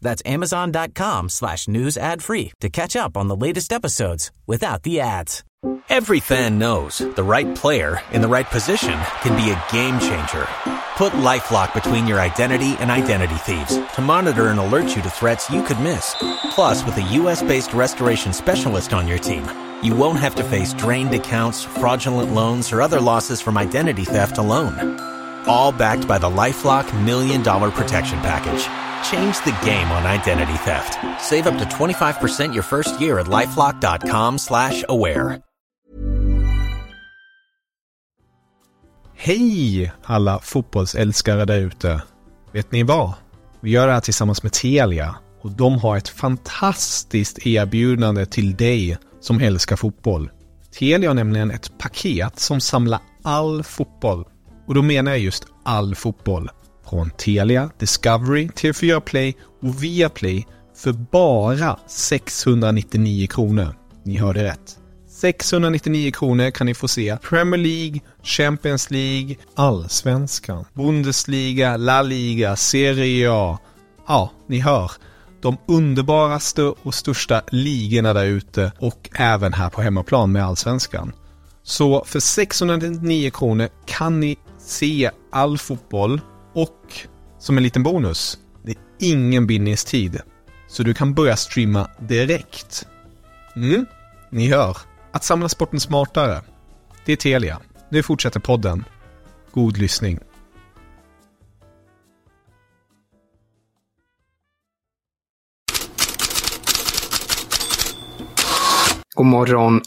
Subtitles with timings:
[0.00, 5.00] That's amazon.com slash news ad free to catch up on the latest episodes without the
[5.00, 5.42] ads.
[5.88, 10.46] Every fan knows the right player in the right position can be a game changer.
[10.96, 15.50] Put LifeLock between your identity and identity thieves to monitor and alert you to threats
[15.50, 16.14] you could miss.
[16.50, 19.44] Plus, with a U.S.-based restoration specialist on your team,
[19.82, 24.38] you won't have to face drained accounts, fraudulent loans, or other losses from identity theft
[24.38, 24.98] alone.
[25.48, 28.85] All backed by the LifeLock Million Dollar Protection Package.
[29.10, 30.98] Change the game on identity theft.
[31.20, 35.40] Save up to 25% your first year at LifeLock.com slash aware.
[39.18, 42.02] Hej alla fotbollsälskare där ute!
[42.52, 43.12] Vet ni vad?
[43.60, 48.98] Vi gör det här tillsammans med Telia och de har ett fantastiskt erbjudande till dig
[49.20, 50.30] som älskar fotboll.
[50.78, 54.24] Telia har nämligen ett paket som samlar all fotboll.
[54.66, 56.50] Och då menar jag just all fotboll.
[56.90, 63.74] Från Telia, Discovery, TV4 Play och Viaplay för bara 699 kronor.
[64.04, 64.78] Ni hörde rätt.
[65.08, 73.32] 699 kronor kan ni få se Premier League, Champions League, Allsvenskan, Bundesliga, La Liga, Serie
[73.32, 73.58] A.
[74.08, 74.90] Ja, ni hör.
[75.42, 81.12] De underbaraste och största ligorna där ute och även här på hemmaplan med Allsvenskan.
[81.62, 86.20] Så för 699 kronor kan ni se all fotboll
[86.56, 87.06] och
[87.38, 90.20] som en liten bonus, det är ingen bindningstid.
[90.68, 92.86] Så du kan börja streama direkt.
[93.56, 93.86] Mm,
[94.30, 94.76] ni hör.
[95.12, 96.42] Att samla sporten smartare.
[97.04, 97.60] Det är Telia.
[97.90, 98.84] Nu fortsätter podden.
[99.52, 100.18] God lyssning.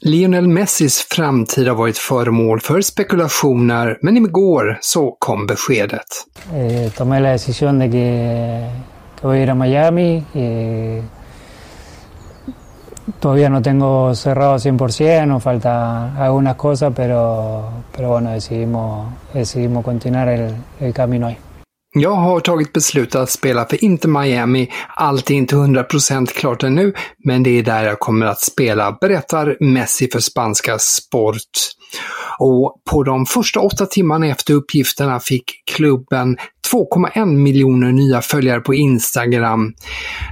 [0.00, 4.30] Lionel Messis framtid har varit föremål för spekulationer, men
[4.80, 6.26] så kom beskedet.
[6.54, 8.70] Eh, tomé la decisión de que,
[9.22, 10.22] voy a ir a Miami.
[13.20, 20.28] Todavía no tengo cerrado 100%, nos falta algunas cosas, pero, pero bueno, decidimos, decidimos continuar
[20.80, 21.38] el camino ahí.
[21.98, 24.72] Jag har tagit beslut att spela för Inter Miami.
[24.88, 26.92] Allt är inte 100% klart ännu,
[27.24, 31.40] men det är där jag kommer att spela, berättar Messi för spanska Sport.
[32.38, 35.44] Och på de första åtta timmarna efter uppgifterna fick
[35.76, 36.36] klubben
[36.72, 39.74] 2,1 miljoner nya följare på Instagram.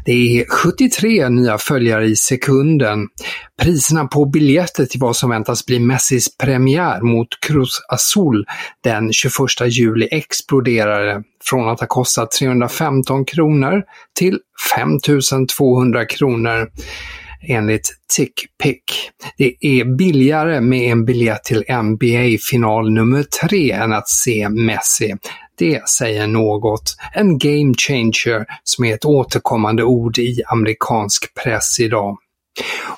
[0.05, 3.09] Det är 73 nya följare i sekunden.
[3.63, 8.45] Priserna på biljetter till vad som väntas bli Messis premiär mot Cruz Azul
[8.85, 9.33] den 21
[9.67, 13.83] juli exploderade från att ha kostat 315 kronor
[14.19, 14.39] till
[14.77, 16.69] 5200 kronor
[17.49, 18.85] enligt TickPick.
[19.39, 25.15] Det är billigare med en biljett till NBA-final nummer tre än att se Messi.
[25.59, 26.97] Det säger något.
[27.15, 32.17] En game changer som är ett återkommande ord i amerikansk press idag.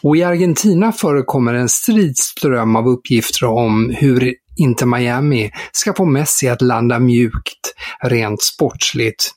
[0.02, 6.48] Och i Argentina förekommer en stridström av uppgifter om hur Inter Miami ska få Messi
[6.48, 9.30] att landa mjukt, rent sportsligt.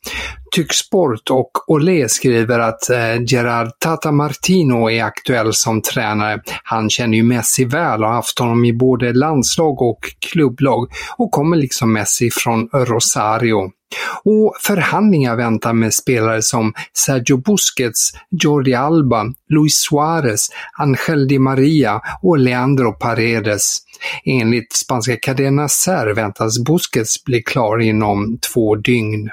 [0.51, 6.41] Tycksport och Olé skriver att eh, Gerard Tata Martino är aktuell som tränare.
[6.63, 11.31] Han känner ju Messi väl och har haft honom i både landslag och klubblag och
[11.31, 13.71] kommer liksom Messi från Rosario.
[14.23, 22.01] Och förhandlingar väntar med spelare som Sergio Busquets, Jordi Alba, Luis Suarez, Angel Di Maria
[22.21, 23.77] och Leandro Paredes.
[24.25, 29.29] Enligt spanska Cadena Ser väntas Busquets bli klar inom två dygn.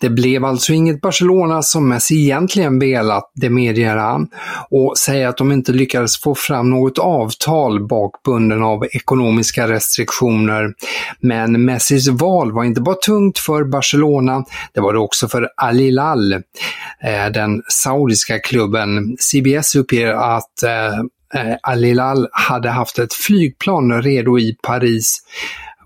[0.00, 4.28] Det blev alltså inget Barcelona som Messi egentligen velat, det medger han,
[4.70, 10.74] och säger att de inte lyckades få fram något avtal bakbunden av ekonomiska restriktioner.
[11.20, 15.78] Men Messis val var inte bara tungt för Barcelona, det var det också för Al
[15.78, 19.16] Hilal, eh, den saudiska klubben.
[19.18, 21.02] CBS uppger att eh,
[21.34, 25.22] eh, Al Hilal hade haft ett flygplan redo i Paris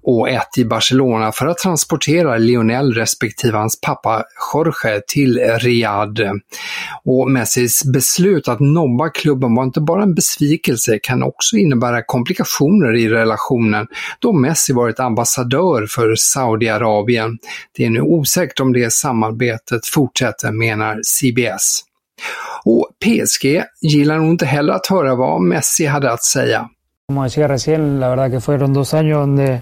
[0.02, 4.24] och ett i Barcelona för att transportera Lionel respektive hans pappa
[4.54, 6.22] Jorge till Riyadh.
[7.04, 12.96] Och Messis beslut att nobba klubben var inte bara en besvikelse, kan också innebära komplikationer
[12.96, 13.86] i relationen
[14.18, 17.38] då Messi varit ambassadör för Saudiarabien.
[17.76, 21.84] Det är nu osäkert om det samarbetet fortsätter, menar CBS.
[22.64, 26.68] Och PSG gillar nog inte heller att höra vad Messi hade att säga.
[27.08, 29.60] Como decía recién, la verdad que fueron dos años donde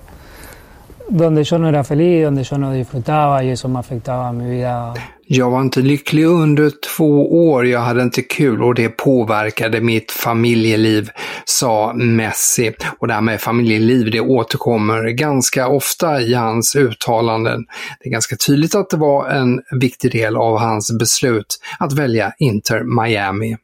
[1.11, 4.95] donde yo no era feliz, donde yo no disfrutaba y eso me afectaba mi vida.
[5.27, 10.12] Jag var inte lycklig under två år, jag hade inte kul och det påverkade mitt
[10.12, 11.11] familjeliv,
[11.50, 12.73] sa Messi.
[12.99, 17.64] Och det här med familjeliv, det återkommer ganska ofta i hans uttalanden.
[18.00, 22.32] Det är ganska tydligt att det var en viktig del av hans beslut att välja
[22.38, 23.56] Inter Miami.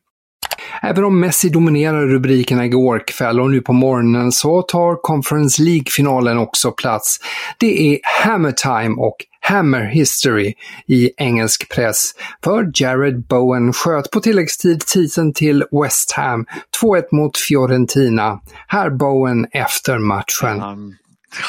[0.82, 6.38] Även om Messi dominerade rubrikerna igår kväll och nu på morgonen så tar Conference League-finalen
[6.38, 7.18] också plats.
[7.58, 9.16] Det är Hammer Time och
[9.46, 10.54] Hammer History
[10.86, 12.14] i engelsk press.
[12.44, 16.46] För Jared Bowen sköt på tilläggstid titeln till West Ham
[16.82, 18.40] 2-1 mot Fiorentina.
[18.66, 20.62] Här Bowen efter matchen.
[20.62, 20.96] Um,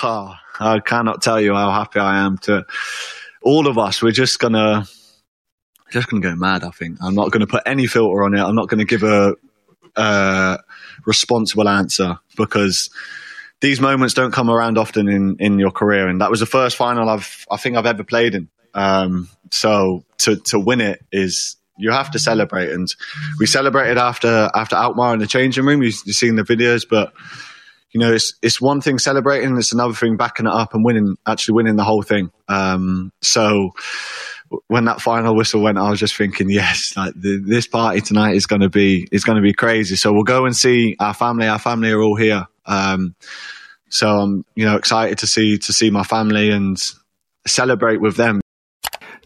[0.04, 0.32] oh,
[0.76, 2.64] I cannot tell you how happy I am to
[3.46, 4.04] all of us.
[4.04, 4.86] We're just gonna
[5.94, 6.64] just gonna go mad.
[6.64, 8.42] I think I'm not gonna put any filter on it.
[8.42, 9.34] I'm not gonna give a,
[9.96, 10.58] uh,
[11.06, 12.90] responsible answer because
[13.60, 16.76] these moments don't come around often in in your career, and that was the first
[16.76, 18.50] final I've I think I've ever played in.
[18.74, 22.88] Um, so to to win it is you have to celebrate, and
[23.40, 25.82] we celebrated after after Outmar in the changing room.
[25.82, 27.14] You, you've seen the videos, but
[27.92, 31.16] you know it's it's one thing celebrating, it's another thing backing it up and winning,
[31.26, 32.32] actually winning the whole thing.
[32.48, 33.72] Um, so
[34.68, 38.36] when that final whistle went, I was just thinking, yes, like the, this party tonight
[38.36, 39.96] is going to be is going to be crazy.
[39.96, 41.48] So we'll go and see our family.
[41.48, 42.46] Our family are all here.
[42.68, 43.16] Um,
[43.90, 46.78] so I'm you know excited to see to see my family and
[47.46, 48.42] celebrate with them.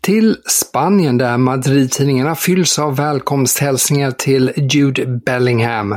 [0.02, 5.96] Till Spanien där Madrid-tidningarna fylls av välkomsthälsningar till Jude Bellingham.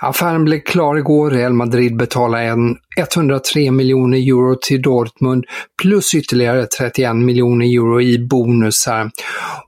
[0.00, 1.30] Affären blev klar igår.
[1.30, 5.44] Real Madrid betalade en 103 miljoner euro till Dortmund
[5.82, 9.10] plus ytterligare 31 miljoner euro i bonusar.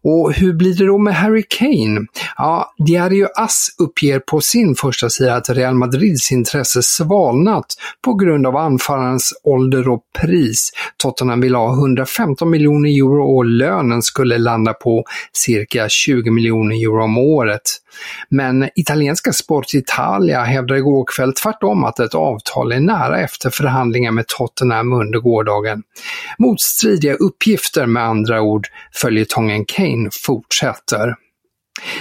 [0.03, 2.01] Och hur blir det då med Harry Kane?
[2.37, 7.67] Ja, Diario As uppger på sin första sida att Real Madrids intresse svalnat
[8.05, 10.71] på grund av anfallarens ålder och pris.
[10.97, 16.75] Tottenham vill ha 115 miljoner euro och lön lönen skulle landa på cirka 20 miljoner
[16.75, 17.63] euro om året.
[18.29, 24.13] Men italienska Sport Italia hävdade igår kväll tvärtom att ett avtal är nära efter förhandlingar
[24.13, 25.83] med Tottenham under gårdagen.
[26.39, 31.15] Motstridiga uppgifter med andra ord, följetongen Kane fortsätter.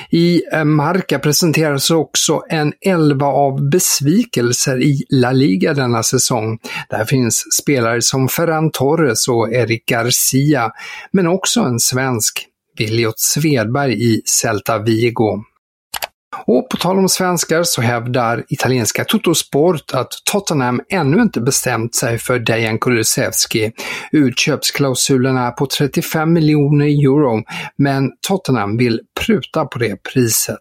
[0.09, 6.59] I eh, Marca presenteras också en elva av besvikelser i La Liga denna säsong.
[6.89, 10.71] Där finns spelare som Ferran Torres och Eric Garcia,
[11.11, 15.43] men också en svensk, Viljot Svedberg i Celta Vigo.
[16.45, 22.17] Och på tal om svenskar så hävdar italienska Totosport att Tottenham ännu inte bestämt sig
[22.17, 23.71] för Dejan Kulusevski.
[24.11, 27.43] Utköpsklausulen är på 35 miljoner euro,
[27.77, 30.59] men Tottenham vill pruta på det priset.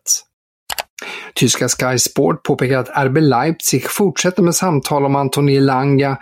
[1.34, 6.18] Tyska Sky Sport påpekar att RB Leipzig fortsätter med samtal om Antoni Langa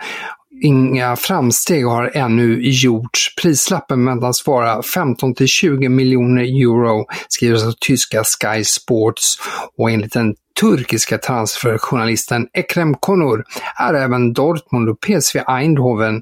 [0.61, 3.35] Inga framsteg har ännu gjorts.
[3.41, 9.37] Prislappen väntas vara 15 till 20 miljoner euro, skriver av tyska Sky Sports.
[9.77, 13.43] Och enligt den turkiska transferjournalisten Ekrem Konur
[13.79, 16.21] är även Dortmund och PSV Eindhoven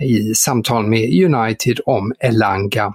[0.00, 2.94] i samtal med United om Elanga.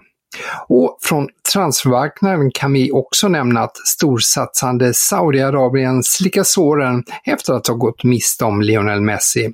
[0.68, 7.76] Och från transfermarknaden kan vi också nämna att storsatsande Saudiarabien slickar såren efter att ha
[7.76, 9.54] gått miste om Lionel Messi.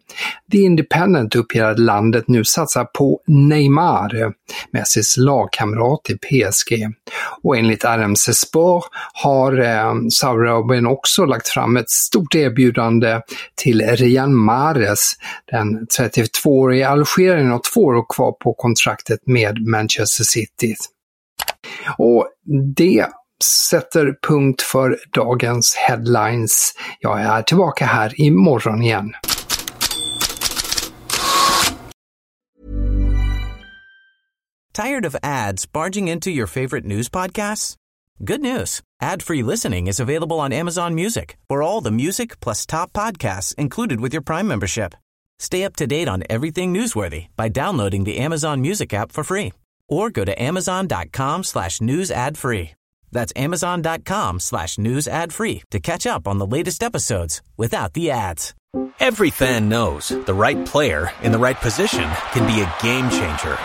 [0.52, 4.34] The Independent uppger att landet nu satsar på Neymar,
[4.72, 6.94] Messis lagkamrat i PSG.
[7.44, 13.22] Och enligt RMC Sport har eh, Saudiarabien också lagt fram ett stort erbjudande
[13.56, 15.14] till Rian Mahrez.
[15.52, 20.67] Den 32-årige algerien har två år kvar på kontraktet med Manchester City.
[21.98, 22.28] Och
[22.76, 23.08] det
[23.44, 26.74] sätter punkt för dagens headlines.
[27.00, 29.14] Jag är tillbaka här imorgon igen.
[34.74, 37.76] Tired of ads barging into your favorite news podcasts?
[38.20, 38.82] Good news.
[39.02, 44.00] Ad-free listening is available on Amazon Music for all the music plus top podcasts included
[44.02, 44.94] with your Prime membership.
[45.40, 49.52] Stay up to date on everything newsworthy by downloading the Amazon Music app for free
[49.88, 52.72] or go to amazon.com slash news ad free.
[53.12, 58.12] That's amazon.com slash news ad free to catch up on the latest episodes without the
[58.12, 58.54] ads.
[59.00, 63.58] Every fan knows the right player in the right position can be a game changer.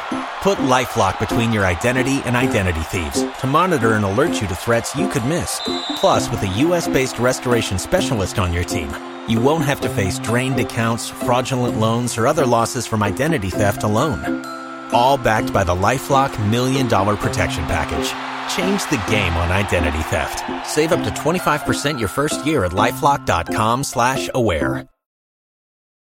[0.43, 4.95] Put LifeLock between your identity and identity thieves to monitor and alert you to threats
[4.97, 5.61] you could miss.
[5.97, 8.91] Plus, with a U.S.-based restoration specialist on your team,
[9.29, 13.83] you won't have to face drained accounts, fraudulent loans, or other losses from identity theft
[13.83, 14.62] alone
[14.93, 18.09] all backed by the LifeLock Million Dollar Protection Package.
[18.57, 20.45] Change the game on identity theft.
[20.67, 24.92] Save up to 25% your first year at LifeLock.com slash aware.